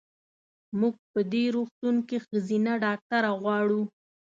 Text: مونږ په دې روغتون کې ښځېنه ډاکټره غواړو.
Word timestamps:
مونږ 0.79 0.95
په 1.11 1.19
دې 1.31 1.43
روغتون 1.55 1.95
کې 2.07 2.17
ښځېنه 2.25 2.73
ډاکټره 2.85 3.31
غواړو. 3.41 3.81